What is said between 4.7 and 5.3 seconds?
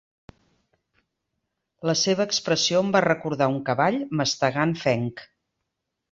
fenc.